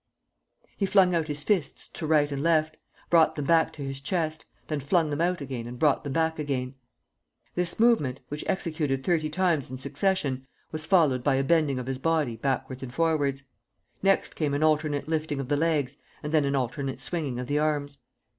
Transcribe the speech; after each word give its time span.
He 0.77 0.87
flung 0.87 1.13
out 1.13 1.27
his 1.27 1.43
fists 1.43 1.87
to 1.89 2.07
right 2.07 2.31
and 2.31 2.41
left, 2.41 2.75
brought 3.11 3.35
them 3.35 3.45
back 3.45 3.71
to 3.73 3.83
his 3.83 4.01
chest, 4.01 4.45
then 4.65 4.79
flung 4.79 5.11
them 5.11 5.21
out 5.21 5.41
again 5.41 5.67
and 5.67 5.77
brought 5.77 6.03
them 6.03 6.11
back 6.13 6.39
again. 6.39 6.73
This 7.53 7.79
movement, 7.79 8.19
which 8.27 8.43
executed 8.47 9.03
thirty 9.03 9.29
times 9.29 9.69
in 9.69 9.77
succession, 9.77 10.47
was 10.71 10.87
followed 10.87 11.23
by 11.23 11.35
a 11.35 11.43
bending 11.43 11.77
of 11.77 11.85
his 11.85 11.99
body 11.99 12.35
backwards 12.35 12.81
and 12.81 12.91
forwards. 12.91 13.43
Next 14.01 14.35
came 14.35 14.55
an 14.55 14.63
alternate 14.63 15.07
lifting 15.07 15.39
of 15.39 15.49
the 15.49 15.55
legs 15.55 15.97
and 16.23 16.33
then 16.33 16.45
an 16.45 16.55
alternate 16.55 16.99
swinging 16.99 17.37
of 17.37 17.45
the 17.45 17.59
arms. 17.59 17.99